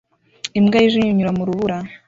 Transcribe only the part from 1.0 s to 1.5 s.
inyura mu